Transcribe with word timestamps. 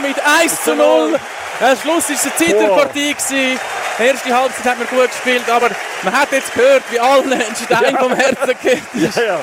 mit 0.00 0.16
1 0.20 0.64
zu 0.64 0.74
0. 0.74 1.18
Am 1.60 1.76
Schluss 1.76 2.08
war 2.08 2.16
es 2.16 2.22
eine 2.24 2.36
Zitterpartie. 2.36 3.16
Die 3.28 4.04
erste 4.04 4.36
Halbzeit 4.36 4.64
hat 4.64 4.78
man 4.78 4.88
gut 4.88 5.10
gespielt, 5.10 5.48
aber 5.50 5.70
man 6.02 6.14
hat 6.14 6.30
jetzt 6.32 6.54
gehört, 6.54 6.82
wie 6.90 7.00
allen 7.00 7.32
ein 7.32 7.56
Stein 7.56 7.94
ja. 7.94 8.00
vom 8.00 8.14
Herzen 8.14 8.54
geht. 8.62 8.82
Ja, 8.94 9.22
ja. 9.22 9.40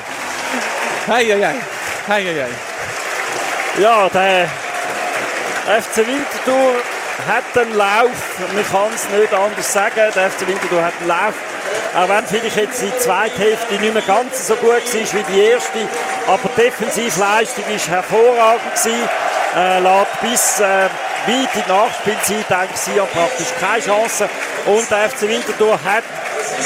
Hei, 1.08 1.24
hei, 1.24 1.40
hei. 1.40 1.54
Hei, 2.08 2.24
hei, 2.24 2.44
hei. 2.44 3.82
Ja, 3.82 4.08
der 4.08 4.48
FC 5.80 5.98
Winterthur 5.98 6.76
hat 7.26 7.58
einen 7.58 7.74
Lauf. 7.74 8.38
Man 8.54 8.66
kann 8.70 8.94
es 8.94 9.08
nicht 9.08 9.32
anders 9.32 9.72
sagen. 9.72 10.12
Der 10.14 10.30
FC 10.30 10.46
Winterthur 10.46 10.84
hat 10.84 10.94
einen 11.00 11.08
Lauf. 11.08 11.34
Auch 11.94 12.08
wenn 12.08 12.26
vielleicht 12.26 12.56
jetzt 12.56 12.82
die 12.82 12.98
zweite 12.98 13.38
Hälfte 13.38 13.74
nicht 13.74 13.94
mehr 13.94 14.02
ganz 14.02 14.46
so 14.46 14.54
gut 14.56 14.70
war 14.70 14.80
wie 14.82 15.32
die 15.32 15.40
erste. 15.40 15.78
Aber 16.26 16.48
die 16.56 16.62
Defensivleistung 16.62 17.64
war 17.64 17.94
hervorragend. 17.96 18.74
Gewesen. 18.74 19.08
Äh, 19.56 19.80
lässt 19.80 20.20
bis 20.20 20.60
äh, 20.60 20.64
weit 20.64 21.54
in 21.54 21.62
die 21.66 21.68
Nachspielzeit 21.70 22.52
eigentlich 22.52 22.80
sie 22.80 23.00
haben 23.00 23.08
praktisch 23.08 23.48
keine 23.58 23.82
Chance. 23.82 24.28
Und 24.66 24.90
der 24.90 25.08
FC 25.08 25.22
Winterthur 25.22 25.78
hat 25.82 26.04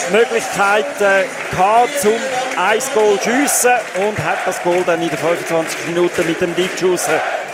die 0.09 0.13
Möglichkeit 0.13 1.01
äh, 1.01 1.25
gehabt, 1.51 2.01
zum 2.01 2.15
ein 2.57 2.81
Goal 2.95 3.19
zu 3.21 3.31
schiessen 3.31 3.73
und 4.07 4.19
hat 4.19 4.39
das 4.45 4.61
Goal 4.63 4.83
dann 4.85 5.01
in 5.01 5.09
den 5.09 5.19
25 5.19 5.87
Minuten 5.87 6.27
mit 6.27 6.41
dem 6.41 6.55
Dickschuss 6.57 7.07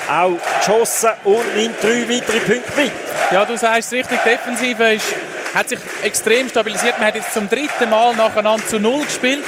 auch 0.09 0.39
geschossen 0.59 1.11
und 1.25 1.57
nimmt 1.57 1.83
drei 1.83 2.09
weitere 2.09 2.41
Punkte 2.41 2.81
mit. 2.81 2.93
Ja, 3.31 3.45
du 3.45 3.57
sagst 3.57 3.93
es 3.93 3.93
richtig, 3.93 4.19
die 4.25 4.31
Defensive 4.31 4.95
ist, 4.95 5.15
hat 5.55 5.69
sich 5.69 5.79
extrem 6.03 6.49
stabilisiert. 6.49 6.99
Man 6.99 7.09
hat 7.09 7.15
jetzt 7.17 7.33
zum 7.33 7.49
dritten 7.49 7.91
Mal 7.91 8.15
nacheinander 8.15 8.67
zu 8.67 8.79
Null 8.79 9.05
gespielt. 9.05 9.45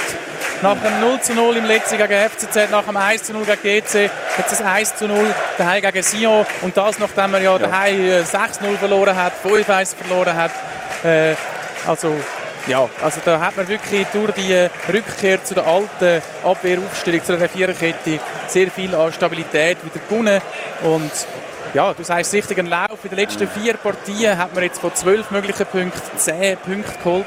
Nach 0.61 0.75
dem 0.75 0.99
0 0.99 1.21
zu 1.21 1.33
0 1.33 1.55
im 1.55 1.65
letzten 1.65 1.97
gegen 1.97 2.29
FCZ, 2.29 2.69
nach 2.69 2.83
dem 2.83 2.97
1 2.97 3.23
zu 3.23 3.31
0 3.31 3.45
gegen 3.45 3.61
GC, 3.81 4.09
jetzt 4.37 4.51
das 4.51 4.61
1 4.61 4.97
zu 4.97 5.07
0 5.07 5.33
daheim 5.57 5.81
gegen 5.81 6.03
Sion 6.03 6.45
und 6.61 6.75
das 6.75 6.99
nachdem 6.99 7.31
man 7.31 7.41
ja, 7.41 7.53
ja. 7.53 7.59
daheim 7.59 8.25
6 8.25 8.57
äh, 8.57 8.63
0 8.65 8.77
verloren 8.77 9.15
hat, 9.15 9.31
5 9.41 9.69
1 9.69 9.93
verloren 9.93 10.35
hat. 10.35 10.51
Äh, 11.05 11.35
also 11.87 12.13
ja, 12.69 12.87
also 13.01 13.19
da 13.25 13.39
hat 13.39 13.57
man 13.57 13.67
wirklich 13.67 14.05
durch 14.13 14.31
die 14.33 14.67
Rückkehr 14.93 15.43
zu 15.43 15.55
der 15.55 15.65
alten 15.65 16.21
Abwehraufstellung, 16.43 17.23
zu 17.23 17.35
der 17.35 17.49
Viererkette, 17.49 18.19
sehr 18.47 18.69
viel 18.69 18.93
an 18.93 19.11
Stabilität 19.11 19.77
wieder 19.83 20.05
gewonnen. 20.07 20.39
Und 20.83 21.11
ja, 21.73 21.93
du 21.93 22.03
sagst 22.03 22.33
richtig, 22.33 22.59
einen 22.59 22.69
Lauf. 22.69 23.03
In 23.03 23.09
den 23.09 23.19
letzten 23.19 23.47
vier 23.47 23.73
Partien 23.73 24.37
hat 24.37 24.53
man 24.53 24.63
jetzt 24.63 24.79
von 24.79 24.93
zwölf 24.93 25.31
möglichen 25.31 25.65
Punkten 25.65 26.17
zehn 26.17 26.57
Punkte 26.57 26.93
geholt. 27.03 27.25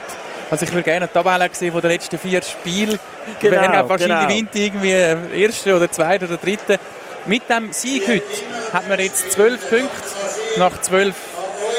Also 0.50 0.64
ich 0.64 0.72
würde 0.72 0.84
gerne 0.84 1.08
die 1.08 1.12
Tabelle 1.12 1.48
sehen 1.52 1.72
von 1.72 1.80
den 1.80 1.90
letzten 1.90 2.18
vier 2.18 2.42
Spielen. 2.42 2.98
Genau, 3.40 3.60
Wer 3.60 3.88
wahrscheinlich 3.88 4.52
genau. 4.52 4.66
irgendwie 4.66 5.42
erste 5.42 5.74
oder 5.74 5.90
zweite 5.90 6.26
oder 6.26 6.36
dritte. 6.36 6.78
Mit 7.26 7.48
dem 7.48 7.72
Sieg 7.72 8.06
heute 8.06 8.22
hat 8.72 8.88
man 8.88 8.98
jetzt 9.00 9.32
zwölf 9.32 9.60
Punkte 9.68 9.88
nach 10.58 10.80
zwölf 10.82 11.14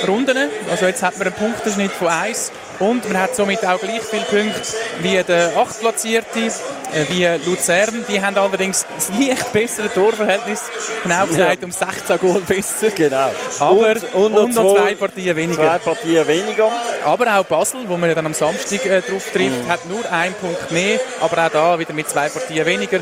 Runden. 0.07 0.49
Also 0.69 0.85
jetzt 0.85 1.03
hat 1.03 1.17
man 1.17 1.27
einen 1.27 1.35
Punktenschnitt 1.35 1.91
von 1.91 2.07
1 2.07 2.51
und 2.79 3.07
man 3.07 3.21
hat 3.21 3.35
somit 3.35 3.65
auch 3.65 3.79
gleich 3.79 4.01
viele 4.01 4.23
Punkte 4.23 4.61
wie 5.01 5.21
der 5.23 5.55
Achtplatzierte, 5.57 6.39
äh, 6.39 7.05
wie 7.09 7.25
Luzern. 7.49 8.05
Die 8.07 8.21
haben 8.21 8.37
allerdings 8.37 8.85
ein 9.09 9.27
leicht 9.27 9.51
besseres 9.51 9.93
Torverhältnis, 9.93 10.63
genau 11.03 11.25
gesagt 11.25 11.61
ja. 11.61 11.65
um 11.65 11.71
16 11.71 12.19
Goal 12.19 12.41
besser. 12.41 12.89
Genau. 12.91 13.31
Aber 13.59 13.89
und, 13.89 14.13
und, 14.13 14.33
und 14.33 14.55
noch 14.55 14.75
zwei, 14.75 14.95
Partien 14.95 15.35
weniger. 15.35 15.63
Zwei 15.63 15.79
Partien 15.79 16.27
weniger. 16.27 16.71
Aber 17.05 17.37
auch 17.39 17.45
Basel, 17.45 17.81
wo 17.87 17.97
man 17.97 18.09
ja 18.09 18.15
dann 18.15 18.25
am 18.25 18.33
Samstag 18.33 18.85
äh, 18.85 19.01
drauf 19.01 19.29
trifft, 19.31 19.65
mhm. 19.65 19.67
hat 19.67 19.85
nur 19.87 20.11
einen 20.11 20.35
Punkt 20.35 20.71
mehr, 20.71 20.99
aber 21.21 21.45
auch 21.45 21.51
da 21.51 21.79
wieder 21.79 21.93
mit 21.93 22.09
zwei 22.09 22.29
Partien 22.29 22.65
weniger. 22.65 22.99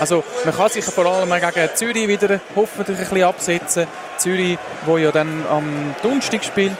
Also 0.00 0.22
man 0.44 0.54
kann 0.54 0.70
sich 0.70 0.84
vor 0.84 1.06
allem 1.06 1.28
gegen 1.28 1.68
Zürich 1.74 2.08
wieder 2.08 2.40
hoffentlich 2.54 2.98
ein 2.98 3.04
bisschen 3.04 3.24
absetzen. 3.24 3.86
Zürich, 4.16 4.58
wo 4.86 4.96
ja 4.96 5.10
dann 5.10 5.44
am 5.50 5.94
Donnerstag 6.02 6.44
spielt. 6.44 6.76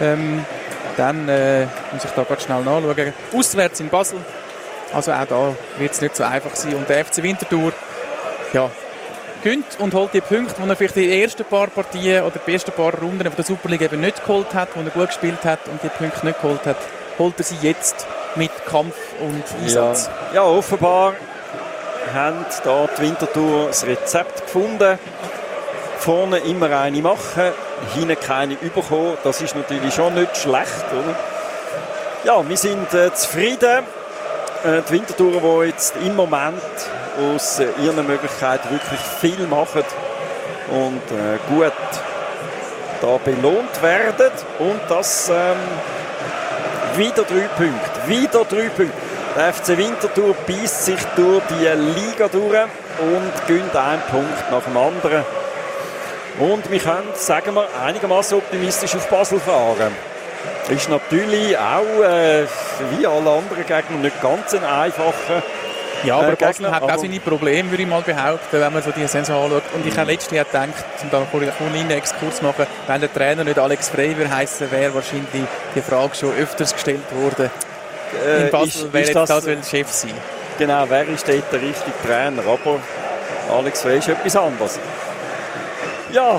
Ähm, 0.00 0.44
dann 0.96 1.28
äh, 1.28 1.66
muss 1.92 2.04
ich 2.04 2.10
da 2.10 2.22
ganz 2.22 2.42
schnell 2.42 2.62
nachschauen. 2.62 3.12
Auswärts 3.32 3.80
in 3.80 3.88
Basel. 3.88 4.18
Also 4.92 5.12
auch 5.12 5.26
da 5.26 5.54
wird 5.78 5.92
es 5.92 6.00
nicht 6.00 6.16
so 6.16 6.24
einfach 6.24 6.54
sein. 6.54 6.74
Und 6.74 6.88
der 6.88 7.04
FC 7.04 7.22
Winterthur, 7.22 7.72
ja, 8.52 8.70
gönnt 9.42 9.78
und 9.78 9.92
holt 9.94 10.14
die 10.14 10.20
Punkte, 10.20 10.54
die 10.60 10.68
er 10.68 10.76
vielleicht 10.76 10.96
in 10.96 11.02
den 11.02 11.20
ersten 11.20 11.44
paar 11.44 11.66
Partien 11.66 12.24
oder 12.24 12.40
die 12.44 12.52
ersten 12.52 12.72
paar 12.72 12.94
Runden 12.94 13.24
von 13.24 13.36
der 13.36 13.44
Super 13.44 13.68
League 13.68 13.82
eben 13.82 14.00
nicht 14.00 14.24
geholt 14.24 14.54
hat, 14.54 14.68
wo 14.74 14.80
er 14.80 14.90
gut 14.90 15.08
gespielt 15.08 15.44
hat 15.44 15.68
und 15.68 15.82
die 15.82 15.88
Punkte 15.88 16.26
nicht 16.26 16.40
geholt 16.40 16.64
hat, 16.64 16.76
holt 17.18 17.34
er 17.38 17.44
sie 17.44 17.56
jetzt 17.60 18.06
mit 18.36 18.50
Kampf 18.66 18.96
und 19.20 19.44
Einsatz. 19.62 20.08
Ja, 20.32 20.36
ja 20.36 20.42
offenbar 20.42 21.14
haben 22.12 22.44
da 22.64 22.88
die 22.96 23.02
Winterthur 23.02 23.66
das 23.66 23.86
Rezept 23.86 24.42
gefunden. 24.42 24.98
Vorne 26.04 26.36
immer 26.40 26.70
eine 26.70 27.00
machen, 27.00 27.50
hinten 27.94 28.20
keine 28.20 28.58
überkommen. 28.60 29.16
Das 29.24 29.40
ist 29.40 29.56
natürlich 29.56 29.94
schon 29.94 30.12
nicht 30.12 30.36
schlecht. 30.36 30.84
Oder? 30.92 31.16
Ja, 32.24 32.46
wir 32.46 32.56
sind 32.58 32.92
äh, 32.92 33.14
zufrieden. 33.14 33.84
Äh, 34.64 34.82
die 34.86 34.92
Wintertouren, 34.92 35.40
die 35.62 35.68
jetzt 35.68 35.94
im 36.04 36.14
Moment 36.14 36.60
aus 37.18 37.58
äh, 37.58 37.68
ihren 37.82 38.06
Möglichkeiten 38.06 38.70
wirklich 38.70 39.00
viel 39.00 39.46
machen 39.46 39.82
und 40.68 41.00
äh, 41.10 41.38
gut 41.48 41.72
da 43.00 43.18
belohnt 43.24 43.82
werden. 43.82 44.30
Und 44.58 44.80
das 44.90 45.30
ähm, 45.30 45.56
wieder 46.98 47.22
drei 47.22 47.48
Punkte. 47.56 48.08
Wieder 48.08 48.44
drei 48.44 48.68
Punkte. 48.68 48.92
Der 49.36 49.54
FC 49.54 49.68
Winterthur 49.78 50.34
beißt 50.46 50.84
sich 50.84 51.00
durch 51.16 51.42
die 51.48 51.64
Liga 51.64 52.28
durch 52.28 52.68
und 53.00 53.46
gönnt 53.48 53.74
einen 53.74 54.02
Punkt 54.02 54.50
nach 54.50 54.62
dem 54.64 54.76
anderen. 54.76 55.43
Und 56.38 56.70
wir 56.70 56.80
können, 56.80 57.08
sagen 57.14 57.54
wir, 57.54 57.68
einigermaßen 57.84 58.38
optimistisch 58.38 58.96
auf 58.96 59.08
Basel 59.08 59.38
fahren. 59.40 59.92
Ist 60.68 60.88
natürlich 60.88 61.56
auch, 61.56 62.02
äh, 62.02 62.44
wie 62.90 63.06
alle 63.06 63.30
anderen 63.30 63.66
Gegner, 63.66 63.98
nicht 64.02 64.20
ganz 64.20 64.54
ein 64.54 64.64
einfacher 64.64 65.42
ja, 66.04 66.18
aber 66.18 66.32
äh, 66.32 66.36
Basel 66.36 66.70
hat 66.70 66.82
auch 66.82 66.98
seine 66.98 67.20
Probleme, 67.20 67.70
würde 67.70 67.82
ich 67.82 67.88
mal 67.88 68.02
behaupten, 68.02 68.60
wenn 68.60 68.72
man 68.72 68.82
so 68.82 68.90
die 68.90 69.06
Saison 69.06 69.44
anschaut. 69.44 69.62
Und 69.74 69.86
ich 69.86 69.96
habe 69.96 70.12
letztes 70.12 70.32
Jahr 70.32 70.44
gedacht, 70.44 70.84
und 71.02 71.12
da 71.12 71.26
einen 71.32 71.90
Exkurs 71.90 72.42
machen, 72.42 72.66
wenn 72.86 73.00
der 73.00 73.12
Trainer 73.12 73.44
nicht 73.44 73.58
Alex 73.58 73.88
Frey 73.88 74.14
heißen, 74.14 74.70
wäre 74.70 74.94
wahrscheinlich 74.94 75.44
die 75.74 75.80
Frage 75.80 76.14
schon 76.14 76.34
öfters 76.36 76.72
gestellt 76.72 77.04
worden. 77.12 77.50
Äh, 78.26 78.44
in 78.44 78.50
Basel 78.50 78.92
wäre 78.92 79.04
jetzt 79.04 79.16
das, 79.16 79.28
das 79.28 79.46
will 79.46 79.58
Chef 79.68 79.90
sein. 79.90 80.14
Genau, 80.58 80.84
wer 80.88 81.08
ist 81.08 81.26
dort 81.26 81.52
der 81.52 81.60
richtige 81.60 81.92
Trainer? 82.06 82.42
Aber 82.42 82.78
Alex 83.56 83.82
Frey 83.82 83.98
ist 83.98 84.08
etwas 84.08 84.36
anderes. 84.36 84.78
Ja, 86.14 86.38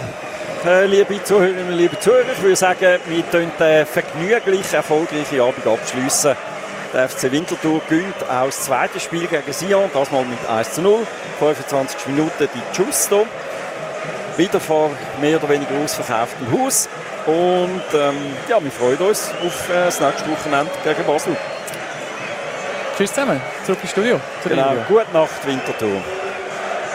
äh, 0.66 0.86
liebe 0.86 1.22
Zuhörerinnen, 1.22 1.74
liebe 1.78 2.00
Zuhörer, 2.00 2.32
ich 2.32 2.42
würde 2.42 2.56
sagen, 2.56 2.98
wir 3.08 3.24
können 3.24 3.52
den 3.60 3.86
vergnüglich 3.86 4.74
erfolgreichen 4.74 5.42
Abend 5.42 5.68
abschließen. 5.68 6.34
Der 6.94 7.10
FC 7.10 7.30
Winterthur 7.30 7.82
gönnt 7.90 8.24
auch 8.24 8.46
das 8.46 8.62
zweite 8.62 9.02
Spiel 9.02 9.28
gegen 9.28 9.52
Sion, 9.52 9.90
das 9.94 10.12
mal 10.12 10.24
mit 10.24 10.40
1 10.50 10.76
zu 10.76 10.82
0. 10.82 11.06
25 11.40 12.08
Minuten 12.08 12.48
die 12.56 12.62
Giusto. 12.74 13.28
Wieder 14.38 14.62
vor 14.62 14.92
mehr 15.20 15.40
oder 15.40 15.50
weniger 15.50 15.76
ausverkauftem 15.84 16.54
Haus. 16.54 16.88
Und 17.26 17.84
ähm, 17.94 18.16
ja, 18.48 18.64
wir 18.64 18.72
freuen 18.72 18.98
uns 19.00 19.30
auf 19.46 19.70
äh, 19.70 19.88
das 19.88 20.00
nächste 20.00 20.32
Wochenende 20.32 20.72
gegen 20.86 21.04
Basel. 21.06 21.36
Tschüss 22.96 23.10
zusammen, 23.10 23.42
zurück 23.66 23.80
ins 23.82 23.92
Studio. 23.92 24.22
Genau, 24.48 24.74
gute 24.88 25.12
Nacht, 25.12 25.46
Winterthur. 25.46 26.02